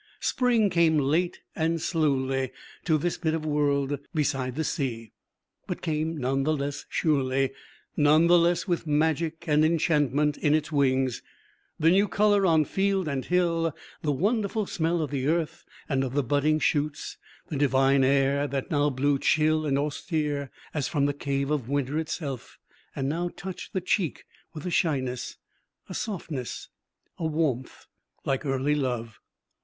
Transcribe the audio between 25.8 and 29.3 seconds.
a softness, a warmth, like early love.